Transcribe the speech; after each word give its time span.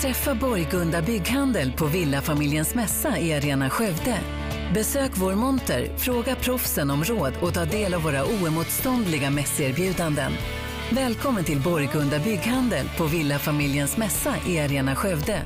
Träffa 0.00 0.34
Borgunda 0.34 1.02
Bygghandel 1.02 1.72
på 1.72 1.84
Villafamiljens 1.86 2.74
mässa 2.74 3.18
i 3.18 3.34
Arena 3.34 3.70
Skövde. 3.70 4.18
Besök 4.74 5.10
vår 5.14 5.32
monter, 5.32 5.86
fråga 5.96 6.34
proffsen 6.34 6.90
om 6.90 7.04
råd 7.04 7.32
och 7.42 7.54
ta 7.54 7.64
del 7.64 7.94
av 7.94 8.02
våra 8.02 8.24
oemotståndliga 8.24 9.30
mässerbjudanden. 9.30 10.32
Välkommen 10.92 11.44
till 11.44 11.60
Borgunda 11.60 12.18
Bygghandel 12.18 12.86
på 12.98 13.04
Villafamiljens 13.04 13.96
mässa 13.96 14.34
i 14.48 14.60
Arena 14.60 14.94
Skövde. 14.94 15.38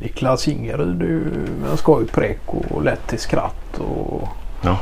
Niklas 0.00 0.48
Ingeryd 0.48 1.02
är 1.02 1.06
ju 1.06 1.46
en 1.70 1.76
skojpräck 1.76 2.40
och 2.46 2.84
lätt 2.84 3.06
till 3.06 3.18
skratt 3.18 3.78
och, 3.78 4.28
Ja. 4.62 4.78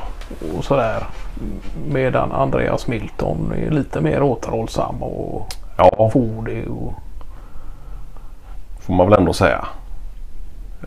och 0.56 0.64
sådär. 0.64 1.06
Medan 1.88 2.32
Andreas 2.32 2.86
Milton 2.86 3.52
är 3.52 3.70
lite 3.70 4.00
mer 4.00 4.22
återhållsam 4.22 5.02
och 5.02 5.54
Ja, 5.78 6.10
fåordig. 6.12 6.68
Och, 6.68 6.94
får 8.82 8.94
man 8.94 9.10
väl 9.10 9.18
ändå 9.18 9.32
säga. 9.32 9.66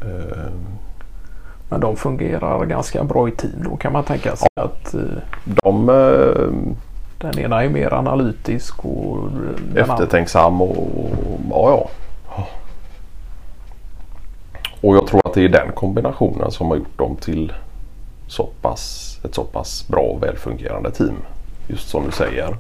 Eh, 0.02 0.52
men 1.70 1.80
de 1.80 1.96
fungerar 1.96 2.66
ganska 2.66 3.04
bra 3.04 3.28
i 3.28 3.32
team 3.32 3.64
då 3.70 3.76
kan 3.76 3.94
man 3.94 4.04
tänka 4.04 4.36
sig 4.36 4.50
att 4.56 4.94
eh, 4.94 5.02
De 5.46 5.90
eh, 5.90 6.76
den 7.18 7.40
ena 7.40 7.64
är 7.64 7.70
mer 7.70 7.94
analytisk 7.94 8.86
och 8.86 9.30
eftertänksam 9.76 10.62
och 10.62 11.12
ja, 11.50 11.70
ja. 11.70 11.90
Och 14.82 14.96
jag 14.96 15.08
tror 15.08 15.22
att 15.28 15.34
det 15.34 15.46
är 15.46 15.50
den 15.50 15.72
kombinationen 15.72 16.52
som 16.52 16.68
har 16.68 16.76
gjort 16.76 16.98
dem 16.98 17.16
till 17.16 17.54
så 18.28 18.50
pass, 18.62 19.20
ett 19.24 19.36
så 19.36 19.44
pass 19.44 19.88
bra 19.88 20.02
och 20.02 20.24
välfungerande 20.24 20.92
team. 20.92 21.16
Just 21.68 21.90
som 21.90 22.06
du 22.06 22.12
säger. 22.12 22.58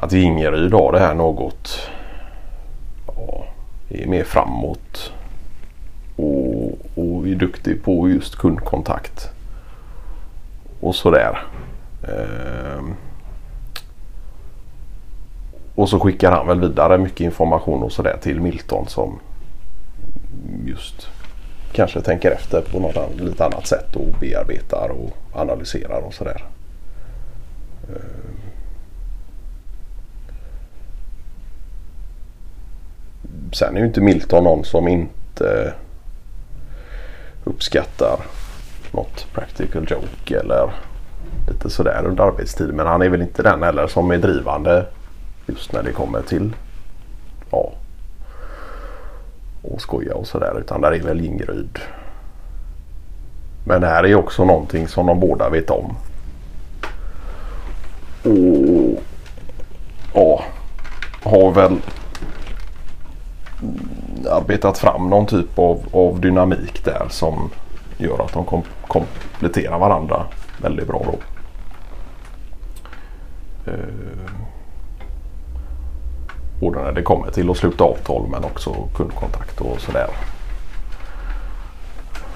Att 0.00 0.12
Ingeryd 0.12 0.74
har 0.74 0.92
det 0.92 0.98
här 0.98 1.14
något 1.14 1.90
ja, 1.90 2.01
är 3.92 4.06
mer 4.06 4.24
framåt 4.24 5.12
och, 6.16 6.78
och 6.94 7.28
är 7.28 7.34
duktig 7.34 7.84
på 7.84 8.08
just 8.08 8.36
kundkontakt. 8.36 9.30
Och 10.80 10.94
sådär. 10.94 11.38
Ehm. 12.02 12.94
Och 15.74 15.88
så 15.88 16.00
skickar 16.00 16.32
han 16.32 16.46
väl 16.46 16.60
vidare 16.60 16.98
mycket 16.98 17.20
information 17.20 17.82
och 17.82 17.92
sådär 17.92 18.18
till 18.22 18.40
Milton 18.40 18.88
som 18.88 19.18
just 20.66 21.08
kanske 21.72 22.00
tänker 22.00 22.30
efter 22.30 22.60
på 22.60 22.80
något 22.80 23.20
lite 23.20 23.44
annat 23.44 23.66
sätt 23.66 23.96
och 23.96 24.08
bearbetar 24.20 24.88
och 24.88 25.16
analyserar 25.32 26.00
och 26.00 26.14
sådär. 26.14 26.44
Ehm. 27.88 28.31
Sen 33.52 33.76
är 33.76 33.80
ju 33.80 33.86
inte 33.86 34.00
Milton 34.00 34.44
någon 34.44 34.64
som 34.64 34.88
inte 34.88 35.74
uppskattar 37.44 38.20
något 38.90 39.26
practical 39.32 39.86
joke 39.90 40.40
eller 40.40 40.70
lite 41.48 41.70
sådär 41.70 42.02
under 42.06 42.24
arbetstid. 42.24 42.74
Men 42.74 42.86
han 42.86 43.02
är 43.02 43.08
väl 43.08 43.22
inte 43.22 43.42
den 43.42 43.62
heller 43.62 43.86
som 43.86 44.10
är 44.10 44.18
drivande 44.18 44.86
just 45.46 45.72
när 45.72 45.82
det 45.82 45.92
kommer 45.92 46.22
till 46.22 46.52
ja, 47.50 47.72
och 49.62 49.80
skoja 49.80 50.14
och 50.14 50.26
sådär. 50.26 50.60
Utan 50.60 50.80
där 50.80 50.92
är 50.92 51.02
väl 51.02 51.24
Ingeryd. 51.24 51.78
Men 53.64 53.80
det 53.80 53.86
här 53.86 54.06
är 54.06 54.14
också 54.14 54.44
någonting 54.44 54.88
som 54.88 55.06
de 55.06 55.20
båda 55.20 55.48
vet 55.48 55.70
om. 55.70 55.96
Och 58.22 59.02
ja, 60.14 60.44
har 61.22 61.52
väl 61.52 61.76
arbetat 64.30 64.78
fram 64.78 65.10
någon 65.10 65.26
typ 65.26 65.58
av, 65.58 65.80
av 65.92 66.20
dynamik 66.20 66.84
där 66.84 67.06
som 67.10 67.50
gör 67.98 68.24
att 68.24 68.32
de 68.32 68.44
kom, 68.44 68.62
kompletterar 68.86 69.78
varandra 69.78 70.26
väldigt 70.62 70.86
bra 70.88 71.02
då. 71.06 71.18
Eh, 73.70 73.78
Både 76.62 76.82
när 76.82 76.92
det 76.92 77.02
kommer 77.02 77.30
till 77.30 77.50
att 77.50 77.56
sluta 77.56 77.84
avtal 77.84 78.28
men 78.28 78.44
också 78.44 78.88
kundkontakt 78.94 79.60
och 79.60 79.80
sådär. 79.80 80.06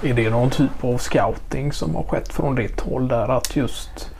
Är 0.03 0.13
det 0.13 0.29
någon 0.29 0.49
typ 0.49 0.83
av 0.83 0.97
scouting 0.97 1.71
som 1.71 1.95
har 1.95 2.03
skett 2.03 2.33
från 2.33 2.55
ditt 2.55 2.79
håll 2.79 3.07
där 3.07 3.27
att 3.29 3.55
just 3.55 4.11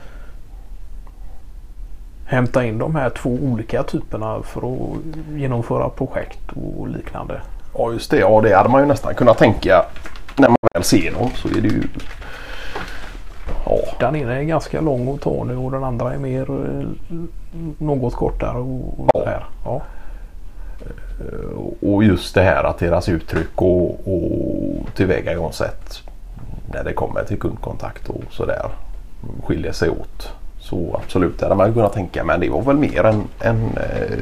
hämta 2.28 2.64
in 2.64 2.78
de 2.78 2.94
här 2.94 3.10
två 3.10 3.30
olika 3.30 3.82
typerna 3.82 4.42
för 4.42 4.60
att 4.60 4.98
genomföra 5.38 5.88
projekt 5.88 6.40
och 6.78 6.88
liknande? 6.88 7.40
Ja 7.78 7.92
just 7.92 8.10
det, 8.10 8.18
ja 8.18 8.40
det 8.40 8.56
hade 8.56 8.68
man 8.68 8.80
ju 8.80 8.86
nästan 8.86 9.14
kunnat 9.14 9.38
tänka 9.38 9.84
när 10.36 10.48
man 10.48 10.56
väl 10.74 10.82
ser 10.82 11.12
dem 11.12 11.30
så 11.34 11.48
är 11.48 11.60
det 11.60 11.68
ju 11.68 11.82
Ja, 13.66 13.76
Den 14.00 14.16
ena 14.16 14.34
är 14.36 14.42
ganska 14.42 14.80
lång 14.80 15.08
och 15.08 15.20
tar 15.20 15.44
nu 15.44 15.56
och 15.56 15.70
den 15.70 15.84
andra 15.84 16.14
är 16.14 16.18
mer 16.18 16.50
eh, 16.50 16.88
något 17.78 18.14
kortare 18.14 18.58
och, 18.58 19.00
och 19.00 19.10
Ja. 19.14 19.42
Ja. 19.64 19.82
och 21.80 22.04
just 22.04 22.34
det 22.34 22.42
här 22.42 22.64
att 22.64 22.78
deras 22.78 23.08
uttryck 23.08 23.62
och, 23.62 23.90
och 24.08 24.94
tillvägagångssätt 24.96 26.02
när 26.72 26.84
det 26.84 26.92
kommer 26.92 27.24
till 27.24 27.38
kundkontakt 27.38 28.08
och 28.08 28.22
sådär 28.30 28.66
skiljer 29.44 29.72
sig 29.72 29.90
åt. 29.90 30.32
Så 30.68 31.00
absolut, 31.04 31.38
det 31.38 31.44
hade 31.44 31.54
man 31.54 31.74
kunnat 31.74 31.92
tänka 31.92 32.24
men 32.24 32.40
det 32.40 32.50
var 32.50 32.62
väl 32.62 32.76
mer 32.76 33.04
en, 33.04 33.24
en 33.40 33.76
eh, 33.76 34.18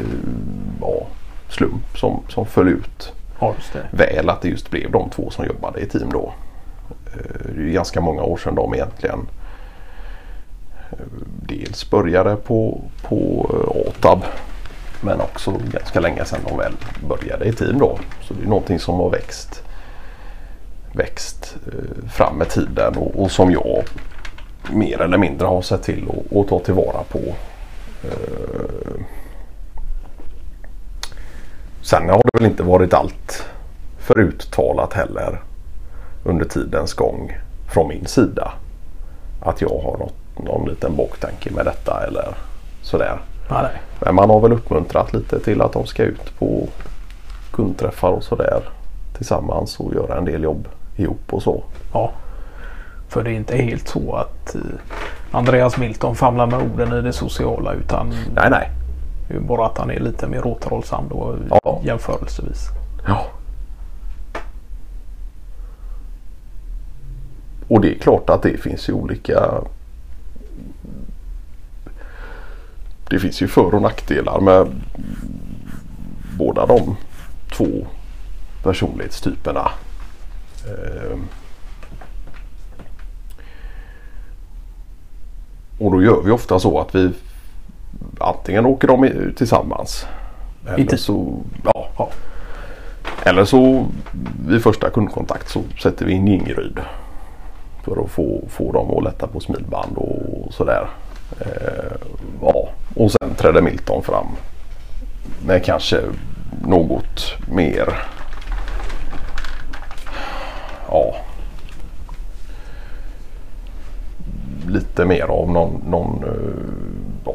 ja, 0.80 1.06
slump 1.48 1.98
som, 1.98 2.22
som 2.28 2.46
föll 2.46 2.68
ut 2.68 3.12
ja, 3.40 3.54
väl 3.90 4.30
att 4.30 4.42
det 4.42 4.48
just 4.48 4.70
blev 4.70 4.90
de 4.90 5.10
två 5.10 5.30
som 5.30 5.44
jobbade 5.46 5.80
i 5.80 5.86
team 5.86 6.10
då. 6.12 6.32
Eh, 7.06 7.54
Det 7.56 7.62
är 7.62 7.72
ganska 7.72 8.00
många 8.00 8.22
år 8.22 8.36
sedan 8.36 8.54
de 8.54 8.74
egentligen 8.74 9.28
eh, 10.90 10.98
dels 11.42 11.90
började 11.90 12.36
på, 12.36 12.80
på 13.02 13.50
eh, 13.52 13.88
ATAB 13.88 14.24
men 15.00 15.20
också 15.20 15.52
ganska 15.72 16.00
länge 16.00 16.24
sedan 16.24 16.40
de 16.48 16.56
väl 16.58 16.72
började 17.08 17.44
i 17.44 17.52
team 17.52 17.78
då. 17.78 17.98
Så 18.22 18.34
det 18.34 18.42
är 18.42 18.48
någonting 18.48 18.78
som 18.78 18.94
har 18.94 19.10
växt, 19.10 19.62
växt 20.92 21.56
fram 22.12 22.36
med 22.36 22.48
tiden 22.48 22.96
och, 22.96 23.22
och 23.22 23.30
som 23.30 23.50
jag 23.50 23.84
mer 24.72 25.00
eller 25.00 25.18
mindre 25.18 25.46
har 25.46 25.62
sett 25.62 25.82
till 25.82 26.08
att- 26.10 26.36
att 26.36 26.48
ta 26.48 26.58
tillvara 26.58 27.02
på. 27.08 27.18
Eh, 28.04 29.00
Sen 31.82 32.08
har 32.08 32.16
det 32.18 32.38
väl 32.38 32.50
inte 32.50 32.62
varit 32.62 32.94
allt 32.94 33.46
för 33.98 34.18
uttalat 34.18 34.92
heller 34.92 35.40
under 36.24 36.44
tidens 36.44 36.94
gång 36.94 37.36
från 37.72 37.88
min 37.88 38.06
sida. 38.06 38.52
Att 39.42 39.60
jag 39.60 39.68
har 39.68 39.96
något, 39.98 40.14
någon 40.44 40.68
liten 40.68 40.96
baktanke 40.96 41.50
med 41.50 41.64
detta 41.64 42.04
eller 42.06 42.34
sådär. 42.82 43.18
Nej. 43.50 43.70
Men 44.00 44.14
man 44.14 44.30
har 44.30 44.40
väl 44.40 44.52
uppmuntrat 44.52 45.12
lite 45.12 45.40
till 45.40 45.62
att 45.62 45.72
de 45.72 45.86
ska 45.86 46.02
ut 46.02 46.38
på 46.38 46.68
kundträffar 47.52 48.08
och 48.10 48.22
sådär 48.24 48.60
tillsammans 49.16 49.80
och 49.80 49.94
göra 49.94 50.18
en 50.18 50.24
del 50.24 50.42
jobb 50.42 50.68
ihop 50.96 51.32
och 51.32 51.42
så. 51.42 51.62
Ja. 51.92 52.10
För 53.08 53.22
det 53.24 53.30
är 53.30 53.34
inte 53.34 53.56
helt 53.56 53.88
så 53.88 54.14
att 54.14 54.54
eh, 54.54 54.60
Andreas 55.30 55.76
Milton 55.76 56.16
famlar 56.16 56.46
med 56.46 56.60
orden 56.72 56.92
i 56.98 57.02
det 57.02 57.12
sociala 57.12 57.72
utan 57.72 58.08
Nej, 58.34 58.50
nej. 58.50 58.70
bara 59.40 59.66
att 59.66 59.78
han 59.78 59.90
är 59.90 60.00
lite 60.00 60.26
mer 60.26 60.46
återhållsam 60.46 61.04
då 61.10 61.36
Ja. 61.64 61.80
jämförelsevis. 61.84 62.68
Ja. 63.06 63.26
Och 67.68 67.80
det 67.80 67.94
är 67.96 67.98
klart 67.98 68.30
att 68.30 68.42
det 68.42 68.56
finns 68.62 68.88
ju 68.88 68.92
olika 68.92 69.50
Det 73.10 73.18
finns 73.18 73.42
ju 73.42 73.48
för 73.48 73.74
och 73.74 73.82
nackdelar 73.82 74.40
med 74.40 74.66
båda 76.38 76.66
de 76.66 76.96
två 77.56 77.86
personlighetstyperna. 78.62 79.70
Och 85.78 85.90
då 85.92 86.02
gör 86.02 86.22
vi 86.22 86.30
ofta 86.30 86.58
så 86.58 86.80
att 86.80 86.94
vi 86.94 87.12
antingen 88.20 88.66
åker 88.66 88.88
de 88.88 89.10
tillsammans. 89.36 90.06
Eller 90.66 90.84
team. 90.86 90.98
så, 90.98 91.36
ja, 91.64 91.88
Ja. 91.98 92.08
eller 93.24 93.44
så 93.44 93.86
vid 94.48 94.62
första 94.62 94.90
kundkontakt 94.90 95.48
så 95.48 95.62
sätter 95.82 96.06
vi 96.06 96.12
in 96.12 96.28
Ingrid. 96.28 96.78
För 97.84 98.04
att 98.04 98.10
få, 98.10 98.40
få 98.48 98.72
dem 98.72 98.98
att 98.98 99.04
lätta 99.04 99.26
på 99.26 99.40
smilband 99.40 99.96
och 99.96 100.54
sådär. 100.54 100.88
Eh, 101.40 101.96
ja. 102.42 102.68
Och 102.94 103.10
sen 103.10 103.34
trädde 103.36 103.62
Milton 103.62 104.02
fram. 104.02 104.26
Med 105.46 105.64
kanske 105.64 106.00
något 106.66 107.34
mer. 107.52 108.02
Ja. 110.90 111.16
Lite 114.96 115.08
mer 115.08 115.24
av 115.24 115.50
någon, 115.50 115.82
någon 115.88 116.24
eh, 116.24 116.30
ja. 117.24 117.32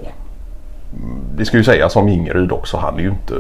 Det 1.35 1.45
ska 1.45 1.57
ju 1.57 1.63
sägas 1.63 1.95
om 1.95 2.09
Ingeryd 2.09 2.51
också. 2.51 2.77
Han 2.77 2.95
är 2.95 3.01
ju 3.01 3.09
inte 3.09 3.33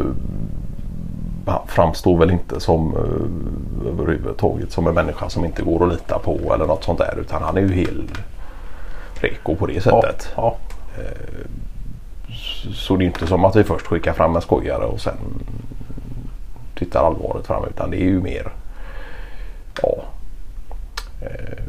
han 1.45 1.67
framstår 1.67 2.17
väl 2.17 2.31
inte 2.31 2.59
som 2.59 2.95
uh, 2.95 3.87
överhuvudtaget 3.87 4.71
som 4.71 4.87
en 4.87 4.93
människa 4.93 5.29
som 5.29 5.45
inte 5.45 5.61
går 5.63 5.85
att 5.85 5.91
lita 5.93 6.19
på 6.19 6.53
eller 6.55 6.65
något 6.65 6.83
sånt 6.83 6.99
där. 6.99 7.17
Utan 7.19 7.43
han 7.43 7.57
är 7.57 7.61
ju 7.61 7.73
helt 7.73 8.19
reko 9.21 9.55
på 9.55 9.65
det 9.65 9.81
sättet. 9.81 10.33
Ja, 10.35 10.55
Eh, 10.97 11.45
Så 12.73 12.95
det 12.95 13.03
är 13.03 13.05
inte 13.05 13.27
som 13.27 13.45
att 13.45 13.55
vi 13.55 13.63
först 13.63 13.87
skickar 13.87 14.13
fram 14.13 14.35
en 14.35 14.41
skojare 14.41 14.85
och 14.85 15.01
sen 15.01 15.17
tittar 16.75 17.03
allvaret 17.05 17.47
fram. 17.47 17.65
Utan 17.65 17.91
det 17.91 17.97
är 17.97 18.05
ju 18.05 18.21
mer 18.21 18.51
ja, 19.81 20.03
eh, 21.21 21.60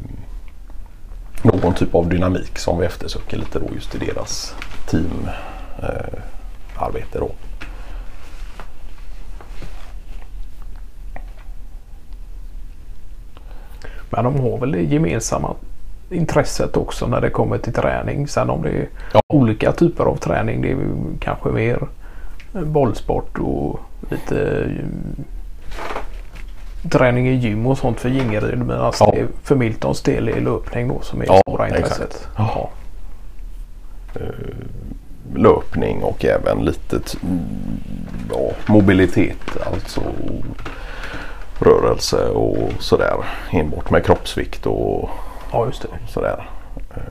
någon 1.42 1.74
typ 1.74 1.94
av 1.94 2.08
dynamik 2.08 2.58
som 2.58 2.78
vi 2.78 2.86
eftersöker 2.86 3.36
lite 3.36 3.58
då 3.58 3.66
just 3.74 3.94
i 3.94 3.98
deras 3.98 4.54
teamarbete. 4.90 7.18
Eh, 7.18 7.24
men 14.10 14.24
de 14.24 14.40
har 14.40 14.58
väl 14.58 14.72
det 14.72 14.82
gemensamma 14.82 15.54
intresset 16.10 16.76
också 16.76 17.06
när 17.06 17.20
det 17.20 17.30
kommer 17.30 17.58
till 17.58 17.72
träning. 17.72 18.28
Sen 18.28 18.50
om 18.50 18.62
det 18.62 18.70
är 18.70 18.88
Ja. 19.12 19.20
olika 19.26 19.72
typer 19.72 20.04
av 20.04 20.16
träning. 20.16 20.62
Det 20.62 20.70
är 20.72 20.78
kanske 21.20 21.48
mer 21.48 21.88
bollsport 22.52 23.38
och 23.38 23.80
lite 24.10 24.68
träning 26.90 27.28
i 27.28 27.34
gym 27.34 27.66
och 27.66 27.78
sånt 27.78 28.00
för 28.00 28.08
Gingeryd. 28.08 28.58
Men 28.58 28.80
alltså 28.80 29.04
Ja. 29.04 29.24
för 29.42 29.56
Miltons 29.56 30.02
del 30.02 30.28
är 30.28 30.40
löpning 30.40 30.88
då 30.88 31.00
som 31.00 31.20
är 31.22 31.26
Ja, 31.26 31.40
stora 31.48 31.68
intresset. 31.68 32.28
Ja. 32.36 32.70
Eh, 34.14 34.20
löpning 35.34 36.02
och 36.02 36.24
även 36.24 36.64
lite 36.64 37.00
ja, 38.32 38.50
mobilitet. 38.66 39.38
Alltså 39.72 40.00
rörelse 41.58 42.28
och 42.28 42.72
sådär. 42.78 43.14
Enbart 43.50 43.90
med 43.90 44.04
kroppsvikt 44.04 44.66
och 44.66 45.10
ja, 45.52 45.66
just 45.66 45.82
det. 45.82 45.88
sådär. 46.08 46.48
Eh, 46.94 47.02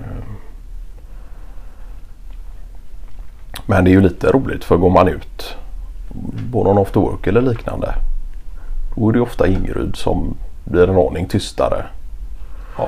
Men 3.66 3.84
det 3.84 3.90
är 3.92 3.94
ju 3.94 4.02
lite 4.02 4.28
roligt 4.32 4.64
för 4.64 4.78
går 4.78 4.90
man 4.90 5.08
ut 5.08 5.56
på 6.52 6.64
någon 6.64 6.78
after 6.78 7.00
work 7.00 7.28
eller 7.28 7.42
liknande. 7.42 7.94
Då 8.96 9.10
är 9.10 9.14
det 9.14 9.22
ofta 9.22 9.48
Ingeryd 9.48 9.96
som 9.96 10.38
blir 10.64 10.90
en 10.90 10.98
aning 10.98 11.28
tystare. 11.28 11.86
Ja, 12.78 12.88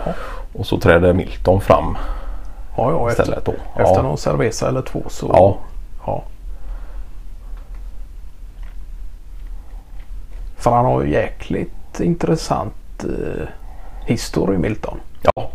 Och 0.54 0.66
så 0.66 0.80
träder 0.80 1.14
Milton 1.14 1.62
fram 1.62 1.98
ja, 2.78 2.92
ja 2.92 3.10
efter, 3.10 3.24
istället 3.24 3.46
då. 3.46 3.52
efter 3.52 3.96
ja. 3.96 4.02
någon 4.02 4.18
cerveza 4.18 4.68
eller 4.70 4.82
två 4.82 5.04
så. 5.08 5.30
Ja. 5.34 5.58
ja. 6.06 6.24
För 10.58 10.72
han 10.72 10.86
har 10.86 11.04
ju 11.04 11.12
jäkligt 11.12 12.00
intressant 12.00 13.04
eh, 13.04 13.48
history 14.06 14.58
Milton. 14.58 15.00
ja, 15.22 15.50